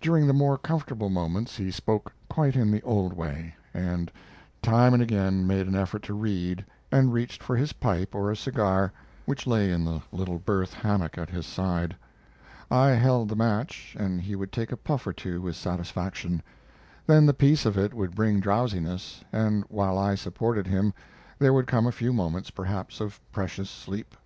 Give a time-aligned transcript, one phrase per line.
[0.00, 4.10] During the more comfortable moments he spoke quite in the old way, and
[4.60, 8.36] time and again made an effort to read, and reached for his pipe or a
[8.36, 8.92] cigar
[9.26, 11.94] which lay in the little berth hammock at his side.
[12.68, 16.42] I held the match, and he would take a puff or two with satisfaction.
[17.06, 20.92] Then the peace of it would bring drowsiness, and while I supported him
[21.38, 24.16] there would come a few moments, perhaps, of precious sleep.